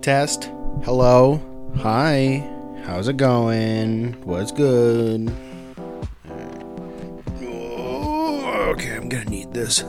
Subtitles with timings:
[0.00, 0.50] Test.
[0.84, 1.40] Hello.
[1.78, 2.48] Hi.
[2.84, 4.12] How's it going?
[4.24, 5.32] What's good?
[7.42, 9.84] Okay, I'm gonna need this.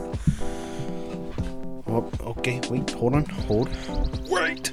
[1.87, 3.69] Oh, okay, wait, hold on, hold.
[4.29, 4.71] Wait!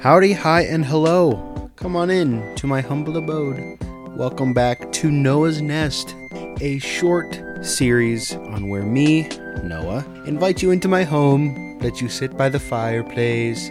[0.00, 1.70] Howdy, hi, and hello.
[1.76, 3.78] Come on in to my humble abode.
[4.20, 6.14] Welcome back to Noah's Nest,
[6.60, 9.26] a short series on where me,
[9.62, 13.70] Noah, invite you into my home, let you sit by the fireplace,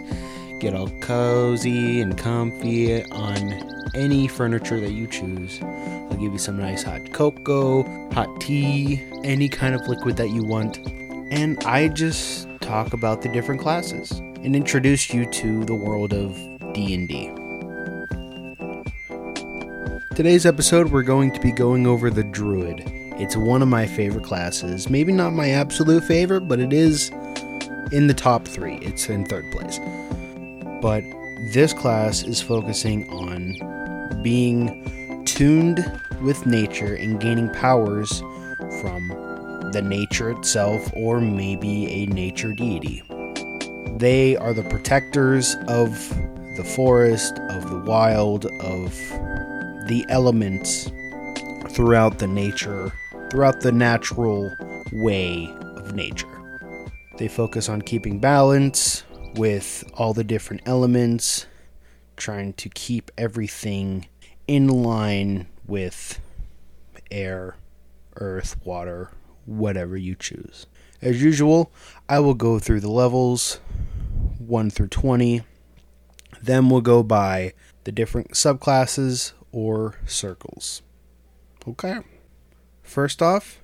[0.58, 3.36] get all cozy and comfy on
[3.94, 5.60] any furniture that you choose.
[5.62, 10.42] I'll give you some nice hot cocoa, hot tea, any kind of liquid that you
[10.42, 10.78] want,
[11.30, 16.34] and I just talk about the different classes and introduce you to the world of
[16.74, 17.39] D&D.
[20.20, 22.82] Today's episode, we're going to be going over the Druid.
[23.18, 24.90] It's one of my favorite classes.
[24.90, 27.08] Maybe not my absolute favorite, but it is
[27.90, 28.74] in the top three.
[28.82, 29.78] It's in third place.
[30.82, 31.04] But
[31.54, 38.20] this class is focusing on being tuned with nature and gaining powers
[38.82, 39.08] from
[39.72, 43.02] the nature itself or maybe a nature deity.
[43.96, 45.94] They are the protectors of
[46.58, 48.94] the forest, of the wild, of
[49.90, 50.88] the elements
[51.70, 52.92] throughout the nature,
[53.28, 54.48] throughout the natural
[54.92, 56.28] way of nature.
[57.18, 59.02] They focus on keeping balance
[59.34, 61.46] with all the different elements,
[62.16, 64.06] trying to keep everything
[64.46, 66.20] in line with
[67.10, 67.56] air,
[68.14, 69.10] earth, water,
[69.44, 70.68] whatever you choose.
[71.02, 71.72] As usual,
[72.08, 73.58] I will go through the levels
[74.38, 75.42] 1 through 20.
[76.40, 80.82] Then we'll go by the different subclasses or circles.
[81.66, 81.98] Okay.
[82.82, 83.60] First off,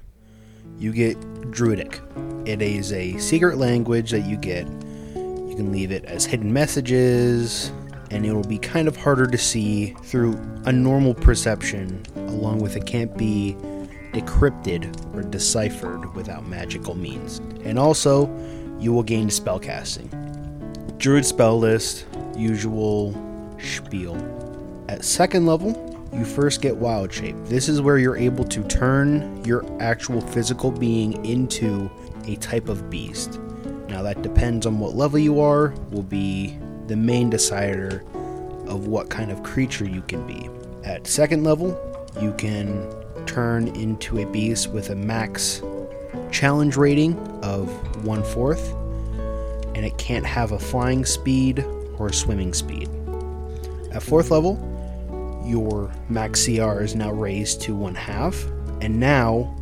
[0.78, 1.18] you get
[1.50, 2.00] Druidic.
[2.44, 4.66] It is a secret language that you get.
[4.66, 7.72] You can leave it as hidden messages,
[8.10, 12.76] and it will be kind of harder to see through a normal perception, along with
[12.76, 13.56] it can't be
[14.12, 17.38] decrypted or deciphered without magical means.
[17.64, 18.28] And also,
[18.78, 20.08] you will gain spellcasting.
[20.98, 23.14] Druid spell list, usual
[23.58, 24.14] spiel.
[24.88, 27.34] At second level, you first get Wild Shape.
[27.46, 31.90] This is where you're able to turn your actual physical being into
[32.26, 33.40] a type of beast.
[33.88, 38.04] Now, that depends on what level you are, will be the main decider
[38.68, 40.48] of what kind of creature you can be.
[40.84, 41.76] At second level,
[42.20, 42.88] you can
[43.26, 45.62] turn into a beast with a max
[46.30, 47.68] challenge rating of
[48.04, 48.72] one fourth,
[49.74, 51.64] and it can't have a flying speed
[51.98, 52.88] or a swimming speed.
[53.92, 54.56] At fourth level,
[55.46, 58.44] your max CR is now raised to one half,
[58.80, 59.54] and now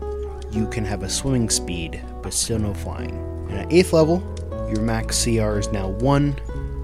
[0.50, 3.17] you can have a swimming speed but still no flying.
[3.50, 4.22] And at eighth level,
[4.72, 6.34] your max CR is now one,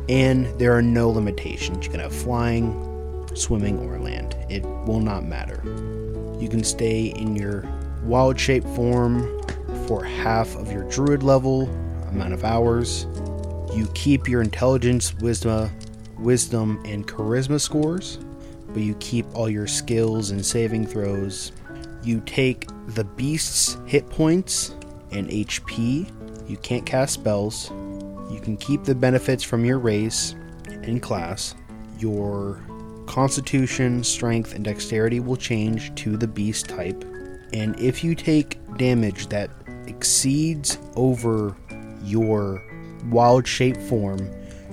[0.09, 1.87] and there are no limitations.
[1.87, 4.37] You can have flying, swimming, or land.
[4.49, 5.62] It will not matter.
[6.38, 7.65] You can stay in your
[8.03, 9.43] wild shape form
[9.87, 11.69] for half of your druid level
[12.09, 13.06] amount of hours.
[13.75, 15.71] You keep your intelligence, wisdom,
[16.19, 18.19] wisdom, and charisma scores,
[18.72, 21.53] but you keep all your skills and saving throws.
[22.03, 24.75] You take the beast's hit points
[25.10, 26.10] and HP.
[26.48, 27.70] You can't cast spells.
[28.31, 30.34] You can keep the benefits from your race
[30.66, 31.54] and class.
[31.98, 32.62] Your
[33.06, 37.04] constitution, strength, and dexterity will change to the beast type.
[37.52, 39.50] And if you take damage that
[39.87, 41.56] exceeds over
[42.04, 42.62] your
[43.10, 44.31] wild shape form,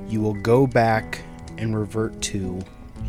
[0.07, 1.21] you will go back
[1.57, 2.61] and revert to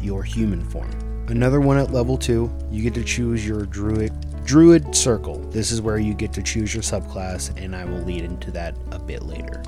[0.02, 0.90] your human form.
[1.28, 4.12] Another one at level 2, you get to choose your druid
[4.44, 5.38] druid circle.
[5.50, 8.74] This is where you get to choose your subclass and I will lead into that
[8.92, 9.62] a bit later.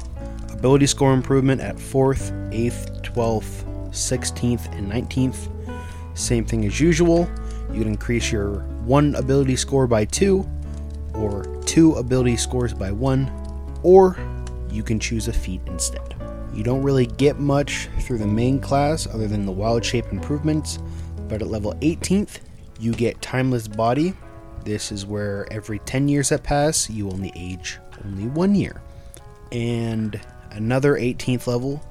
[0.53, 5.50] Ability score improvement at 4th, 8th, 12th, 16th, and 19th.
[6.15, 7.29] Same thing as usual.
[7.73, 10.49] You can increase your one ability score by 2
[11.15, 14.17] or two ability scores by 1 or
[14.71, 16.10] you can choose a feat instead.
[16.52, 20.79] You don't really get much through the main class other than the wild shape improvements,
[21.29, 22.41] but at level 18th,
[22.79, 24.14] you get Timeless Body.
[24.64, 28.81] This is where every 10 years that pass, you only age only one year.
[29.52, 30.20] And
[30.50, 31.82] another 18th level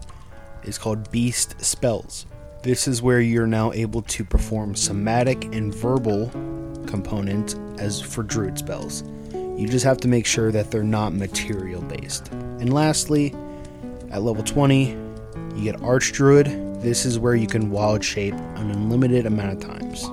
[0.64, 2.26] is called Beast Spells.
[2.62, 6.30] This is where you're now able to perform somatic and verbal
[6.88, 9.04] components as for druid spells.
[9.34, 12.28] You just have to make sure that they're not material based.
[12.32, 13.34] And lastly,
[14.12, 14.90] at level 20,
[15.56, 16.48] you get Arch Druid.
[16.82, 20.04] This is where you can wild shape an unlimited amount of times.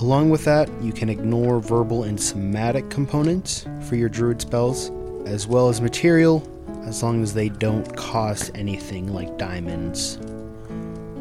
[0.00, 4.90] Along with that, you can ignore verbal and somatic components for your druid spells.
[5.26, 6.46] as well as material,
[6.84, 10.16] as long as they don't cost anything like diamonds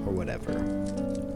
[0.05, 0.59] or whatever.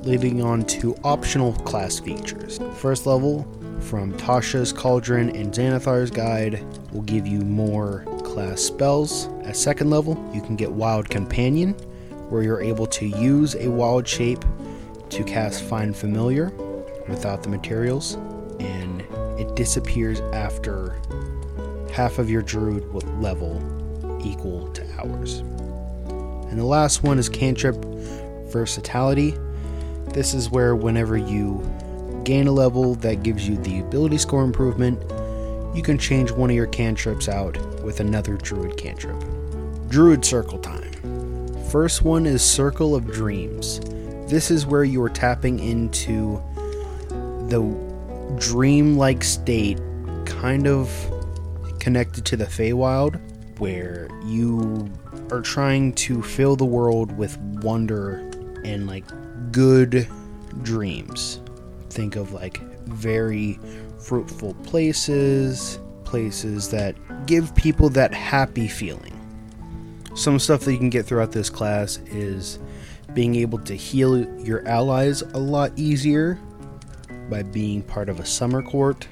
[0.04, 2.60] Leading on to optional class features.
[2.75, 3.48] First level,
[3.80, 6.62] from Tasha's Cauldron and Xanathar's Guide,
[6.92, 8.06] will give you more
[8.38, 9.30] class spells.
[9.45, 11.74] At second level, you can get Wild Companion,
[12.30, 14.45] where you're able to use a wild shape
[15.10, 16.51] to cast Find Familiar
[17.07, 18.13] without the materials,
[18.60, 19.01] and
[19.39, 21.01] it disappears after
[21.92, 22.84] half of your druid
[23.19, 23.60] level
[24.24, 25.39] equal to hours.
[26.51, 27.84] And the last one is cantrip
[28.51, 29.34] versatility.
[30.10, 31.68] This is where whenever you
[32.24, 35.01] gain a level that gives you the ability score improvement,
[35.77, 39.15] you can change one of your cantrips out with another druid cantrip.
[39.89, 40.91] Druid circle time.
[41.69, 43.79] First one is Circle of Dreams.
[44.27, 46.41] This is where you're tapping into
[47.09, 47.62] the
[48.39, 49.79] dream-like state
[50.25, 50.91] kind of
[51.79, 53.21] connected to the Feywild
[53.59, 54.91] where you
[55.29, 58.18] are trying to fill the world with wonder
[58.65, 59.06] and like
[59.51, 60.07] good
[60.63, 61.39] dreams.
[61.91, 63.60] Think of like very
[64.00, 66.95] fruitful places, places that
[67.25, 69.13] give people that happy feeling.
[70.16, 72.60] Some stuff that you can get throughout this class is
[73.13, 76.39] being able to heal your allies a lot easier
[77.30, 79.07] by being part of a summer court.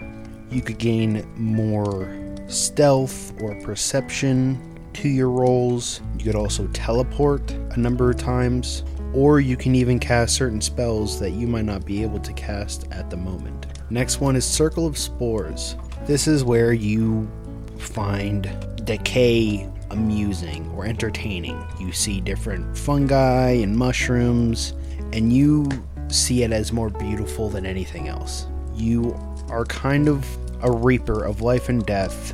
[0.49, 2.07] You could gain more
[2.47, 6.01] stealth or perception to your rolls.
[6.17, 8.83] You could also teleport a number of times,
[9.15, 12.91] or you can even cast certain spells that you might not be able to cast
[12.91, 13.65] at the moment.
[13.89, 15.75] Next one is Circle of Spores.
[16.05, 17.29] This is where you
[17.77, 18.49] find
[18.83, 21.65] decay amusing or entertaining.
[21.79, 24.73] You see different fungi and mushrooms,
[25.13, 25.69] and you
[26.09, 28.47] see it as more beautiful than anything else.
[28.75, 29.17] You
[29.47, 30.27] are kind of
[30.61, 32.33] a reaper of life and death,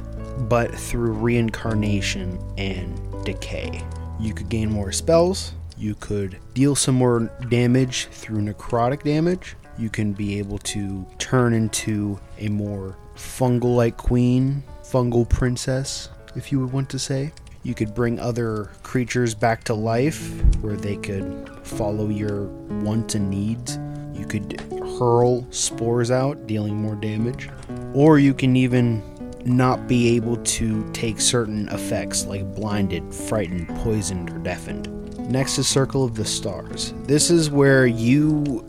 [0.50, 3.82] but through reincarnation and decay.
[4.20, 9.90] You could gain more spells, you could deal some more damage through necrotic damage, you
[9.90, 16.60] can be able to turn into a more fungal like queen, fungal princess, if you
[16.60, 17.32] would want to say.
[17.64, 22.46] You could bring other creatures back to life where they could follow your
[22.84, 23.78] wants and needs.
[24.14, 24.62] You could
[25.00, 27.50] hurl spores out, dealing more damage.
[27.94, 29.04] Or you can even
[29.46, 35.01] not be able to take certain effects like blinded, frightened, poisoned, or deafened.
[35.32, 36.94] Next is Circle of the Stars.
[37.04, 38.66] This is where you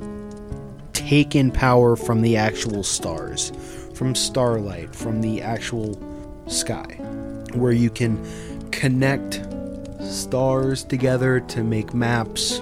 [0.93, 3.51] take in power from the actual stars,
[3.95, 5.99] from starlight, from the actual
[6.47, 6.85] sky,
[7.55, 8.17] where you can
[8.71, 9.45] connect
[10.05, 12.59] stars together to make maps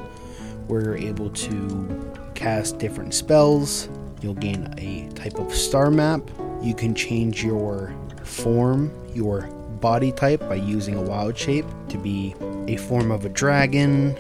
[0.67, 3.91] where you're able to cast different spells.
[4.23, 6.23] You'll gain a type of star map.
[6.63, 7.95] You can change your
[8.25, 9.43] form, your
[9.83, 12.35] body type by using a wild shape to be
[12.71, 14.17] a form of a dragon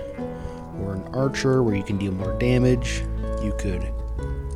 [0.80, 3.04] or an archer where you can deal more damage.
[3.42, 3.88] You could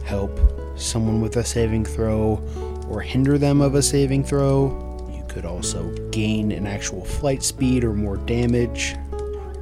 [0.05, 0.37] help
[0.75, 2.43] someone with a saving throw
[2.89, 7.85] or hinder them of a saving throw You could also gain an actual flight speed
[7.85, 8.97] or more damage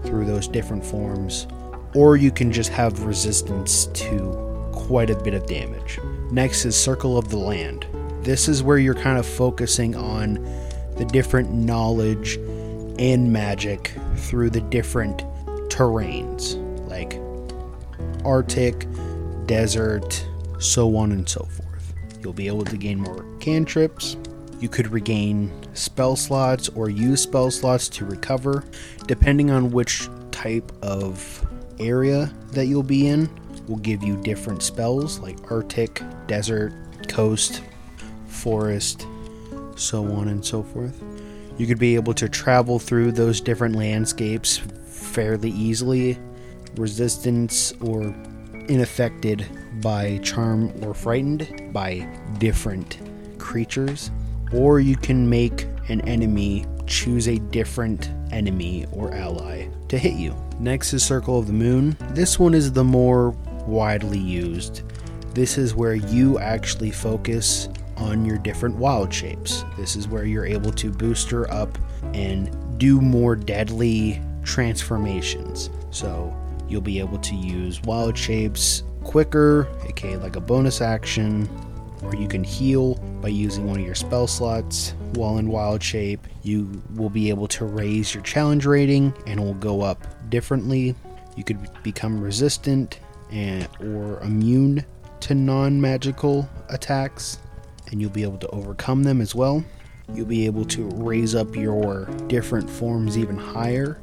[0.04, 1.46] through those different forms,
[1.94, 5.98] or you can just have resistance to quite a bit of damage.
[6.30, 7.86] Next is Circle of the Land.
[8.22, 10.34] This is where you're kind of focusing on
[10.96, 12.38] the different knowledge
[12.98, 15.18] and magic through the different
[15.68, 16.56] terrains,
[16.88, 17.18] like
[18.24, 18.86] Arctic,
[19.46, 20.26] desert,
[20.58, 21.94] so on and so forth.
[22.20, 24.16] You'll be able to gain more cantrips,
[24.62, 28.62] you could regain spell slots or use spell slots to recover,
[29.08, 31.44] depending on which type of
[31.80, 33.28] area that you'll be in.
[33.66, 36.72] Will give you different spells like Arctic, Desert,
[37.08, 37.62] Coast,
[38.28, 39.06] Forest,
[39.74, 41.02] so on and so forth.
[41.58, 46.18] You could be able to travel through those different landscapes fairly easily.
[46.76, 48.14] Resistance or
[48.68, 49.46] unaffected
[49.82, 52.98] by charm or frightened by different
[53.38, 54.10] creatures
[54.52, 60.36] or you can make an enemy choose a different enemy or ally to hit you.
[60.58, 61.96] Next is Circle of the Moon.
[62.10, 63.30] This one is the more
[63.66, 64.82] widely used.
[65.34, 69.64] This is where you actually focus on your different wild shapes.
[69.76, 71.78] This is where you're able to booster up
[72.14, 75.70] and do more deadly transformations.
[75.90, 76.34] So
[76.68, 81.48] you'll be able to use wild shapes quicker, aka like a bonus action,
[82.02, 86.26] or you can heal by using one of your spell slots while in wild shape.
[86.42, 90.94] You will be able to raise your challenge rating and it will go up differently.
[91.36, 94.84] You could become resistant and or immune
[95.20, 97.38] to non-magical attacks
[97.92, 99.64] and you'll be able to overcome them as well.
[100.12, 104.00] You'll be able to raise up your different forms even higher.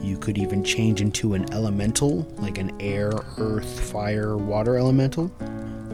[0.00, 5.32] You could even change into an elemental, like an air, earth, fire, water elemental.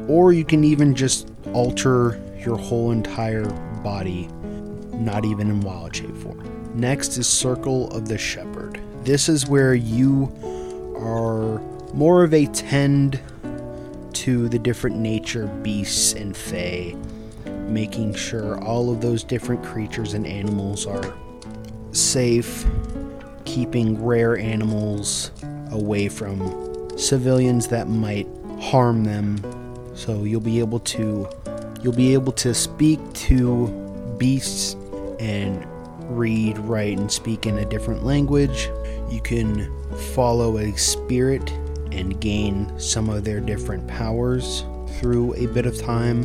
[0.09, 3.49] Or you can even just alter your whole entire
[3.83, 4.29] body,
[4.93, 6.45] not even in wild shape form.
[6.75, 8.81] Next is Circle of the Shepherd.
[9.05, 10.33] This is where you
[10.97, 11.61] are
[11.95, 13.21] more of a tend
[14.13, 16.95] to the different nature beasts and fae,
[17.71, 21.15] making sure all of those different creatures and animals are
[21.93, 22.67] safe,
[23.45, 25.31] keeping rare animals
[25.71, 28.27] away from civilians that might
[28.61, 29.39] harm them.
[29.95, 31.29] So you'll be able to
[31.83, 33.69] you'll be able to speak to
[34.19, 34.77] beasts
[35.19, 35.67] and
[36.11, 38.69] read, write and speak in a different language.
[39.11, 39.73] You can
[40.15, 41.51] follow a spirit
[41.93, 44.65] and gain some of their different powers
[44.99, 46.23] through a bit of time.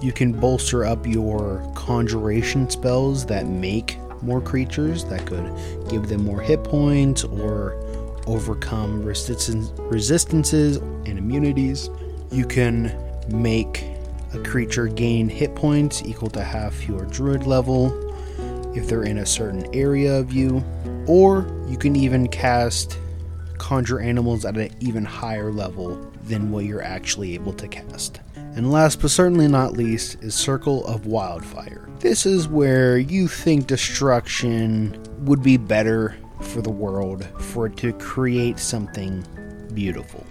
[0.00, 5.44] You can bolster up your conjuration spells that make more creatures that could
[5.88, 7.74] give them more hit points or
[8.26, 11.90] overcome resistance, resistances and immunities.
[12.30, 12.96] You can
[13.28, 13.84] make
[14.32, 17.92] a creature gain hit points equal to half your druid level
[18.76, 20.64] if they're in a certain area of you,
[21.06, 22.98] or you can even cast
[23.58, 28.20] conjure animals at an even higher level than what you're actually able to cast.
[28.56, 31.88] And last but certainly not least is Circle of Wildfire.
[31.98, 37.92] This is where you think destruction would be better for the world for it to
[37.94, 39.24] create something
[39.74, 40.24] beautiful.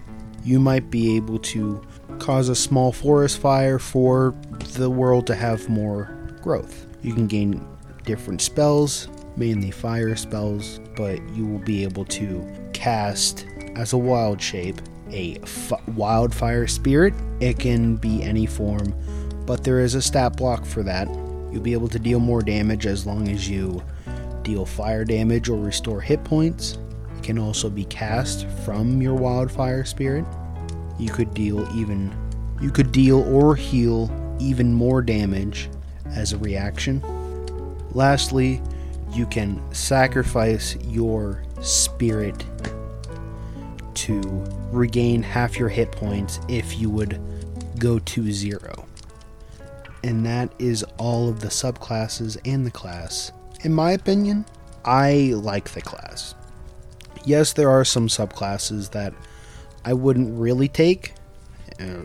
[0.45, 1.85] You might be able to
[2.19, 4.33] cause a small forest fire for
[4.75, 6.05] the world to have more
[6.41, 6.85] growth.
[7.01, 7.65] You can gain
[8.05, 14.41] different spells, mainly fire spells, but you will be able to cast as a wild
[14.41, 14.79] shape
[15.13, 17.13] a f- wildfire spirit.
[17.39, 18.93] It can be any form,
[19.45, 21.07] but there is a stat block for that.
[21.51, 23.83] You'll be able to deal more damage as long as you
[24.41, 26.77] deal fire damage or restore hit points.
[27.17, 30.25] It can also be cast from your wildfire spirit.
[30.99, 32.13] You could deal even
[32.61, 35.69] you could deal or heal even more damage
[36.07, 37.03] as a reaction.
[37.91, 38.61] Lastly,
[39.11, 42.45] you can sacrifice your spirit
[44.03, 44.21] to
[44.71, 47.21] regain half your hit points if you would
[47.79, 48.85] go to zero.
[50.03, 53.31] And that is all of the subclasses and the class.
[53.61, 54.45] In my opinion,
[54.83, 56.35] I like the class.
[57.23, 59.13] Yes, there are some subclasses that
[59.85, 61.13] I wouldn't really take.
[61.79, 62.01] Uh,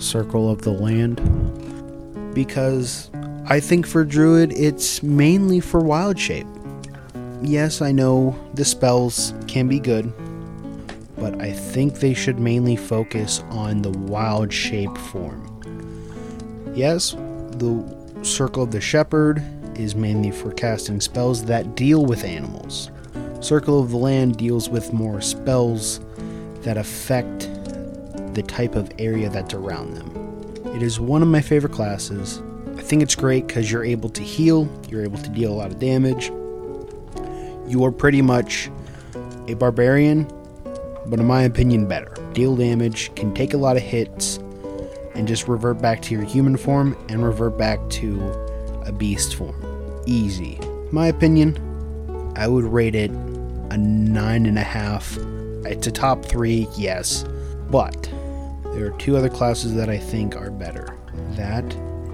[0.00, 1.20] Circle of the Land.
[2.34, 3.10] Because
[3.46, 6.48] I think for Druid, it's mainly for wild shape.
[7.42, 10.12] Yes, I know the spells can be good,
[11.16, 15.42] but I think they should mainly focus on the wild shape form.
[16.74, 19.42] Yes, the Circle of the Shepherd
[19.78, 22.90] is mainly for casting spells that deal with animals.
[23.40, 26.00] Circle of the Land deals with more spells
[26.62, 27.50] that affect
[28.34, 30.74] the type of area that's around them.
[30.74, 32.42] It is one of my favorite classes
[32.76, 35.70] I think it's great because you're able to heal, you're able to deal a lot
[35.70, 36.26] of damage.
[37.66, 38.70] You are pretty much
[39.48, 40.28] a barbarian,
[41.08, 42.12] but in my opinion, better.
[42.32, 44.38] Deal damage, can take a lot of hits,
[45.14, 48.20] and just revert back to your human form and revert back to
[48.84, 50.02] a beast form.
[50.06, 50.58] Easy.
[50.92, 51.56] My opinion,
[52.36, 55.18] I would rate it a nine and a half.
[55.64, 57.24] It's a top three, yes,
[57.70, 58.02] but
[58.74, 60.96] there are two other classes that I think are better.
[61.30, 61.64] That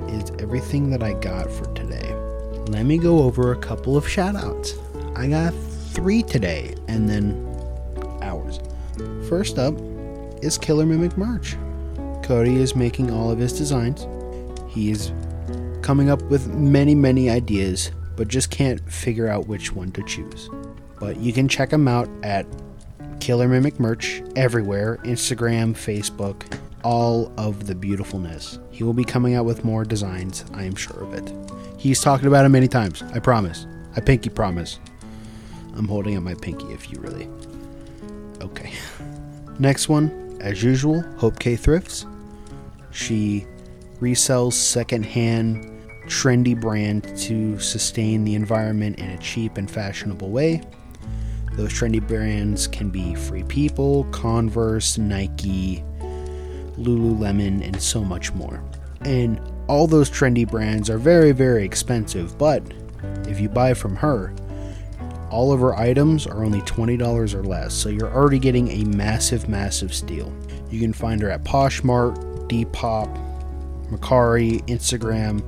[0.08, 2.14] is everything that I got for today.
[2.68, 4.78] Let me go over a couple of shoutouts.
[5.16, 5.52] I got
[5.92, 7.46] three today, and then
[8.22, 8.60] ours.
[9.28, 9.74] First up
[10.42, 11.56] is Killer Mimic merch.
[12.22, 14.06] Cody is making all of his designs.
[14.68, 15.12] He is
[15.82, 20.48] coming up with many, many ideas, but just can't figure out which one to choose.
[21.00, 22.46] But you can check him out at
[23.20, 28.58] Killer Mimic merch everywhere Instagram, Facebook, all of the beautifulness.
[28.70, 31.32] He will be coming out with more designs, I am sure of it.
[31.78, 33.66] He's talked about it many times, I promise.
[33.96, 34.78] I pinky promise.
[35.74, 37.28] I'm holding up my pinky if you really.
[38.42, 38.72] Okay.
[39.58, 42.06] Next one, as usual, Hope K Thrifts.
[42.90, 43.46] She
[44.00, 45.64] resells secondhand,
[46.06, 50.62] trendy brand to sustain the environment in a cheap and fashionable way.
[51.54, 55.84] Those trendy brands can be Free People, Converse, Nike,
[56.76, 58.62] Lululemon, and so much more.
[59.02, 62.62] And all those trendy brands are very, very expensive, but
[63.28, 64.34] if you buy from her,
[65.32, 69.48] all of her items are only $20 or less, so you're already getting a massive,
[69.48, 70.32] massive steal.
[70.70, 72.16] You can find her at Poshmark,
[72.48, 73.08] Depop,
[73.90, 75.42] Mercari, Instagram,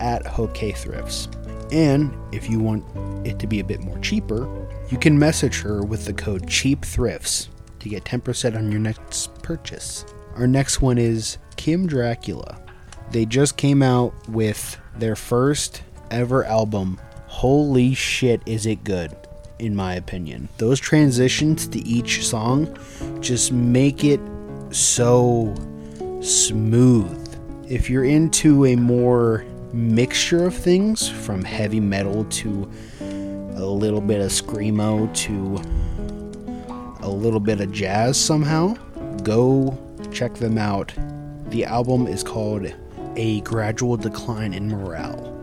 [0.00, 1.28] at Hope K Thrifts.
[1.72, 2.84] And if you want
[3.26, 4.46] it to be a bit more cheaper,
[4.90, 7.48] you can message her with the code Cheap Thrifts
[7.80, 10.04] to get 10% on your next purchase.
[10.36, 12.60] Our next one is Kim Dracula.
[13.10, 17.00] They just came out with their first ever album.
[17.34, 19.10] Holy shit, is it good,
[19.58, 20.48] in my opinion.
[20.58, 22.78] Those transitions to each song
[23.20, 24.20] just make it
[24.70, 25.52] so
[26.22, 27.36] smooth.
[27.68, 34.20] If you're into a more mixture of things, from heavy metal to a little bit
[34.20, 35.60] of screamo to
[37.04, 38.74] a little bit of jazz somehow,
[39.24, 39.76] go
[40.12, 40.94] check them out.
[41.48, 42.72] The album is called
[43.16, 45.33] A Gradual Decline in Morale.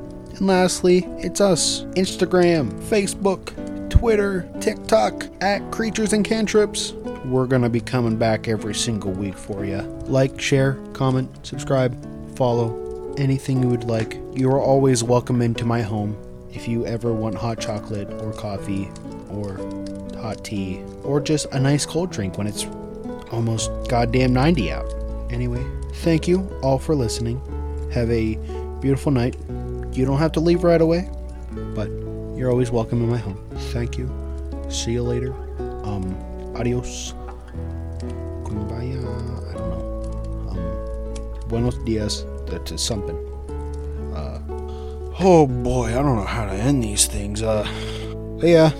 [0.42, 3.54] And lastly, it's us Instagram, Facebook,
[3.92, 6.94] Twitter, TikTok, at Creatures and Cantrips.
[7.26, 9.82] We're going to be coming back every single week for you.
[10.08, 11.96] Like, share, comment, subscribe,
[12.36, 14.20] follow, anything you would like.
[14.34, 16.18] You are always welcome into my home
[16.52, 18.90] if you ever want hot chocolate or coffee
[19.30, 19.58] or
[20.20, 22.66] hot tea or just a nice cold drink when it's
[23.32, 24.92] almost goddamn 90 out.
[25.30, 25.64] Anyway,
[25.98, 27.40] thank you all for listening.
[27.94, 28.40] Have a
[28.82, 29.36] beautiful night.
[29.94, 31.10] You don't have to leave right away,
[31.76, 31.90] but
[32.38, 33.38] you're always welcome in my home.
[33.72, 34.10] Thank you.
[34.70, 35.34] See you later.
[35.84, 36.16] Um,
[36.56, 37.14] adios.
[38.46, 39.02] Kumbaya.
[39.50, 40.50] I don't know.
[40.50, 42.26] Um, buenos dias.
[42.48, 43.18] That's something.
[44.16, 44.40] Uh,
[45.20, 47.42] oh boy, I don't know how to end these things.
[47.42, 47.68] Uh,
[48.42, 48.72] yeah.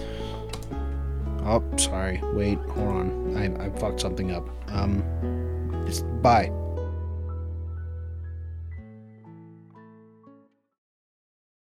[1.44, 2.22] Oh, sorry.
[2.34, 3.38] Wait, hold on.
[3.38, 4.48] I, I fucked something up.
[4.70, 5.04] Um,
[5.88, 6.52] it's bye.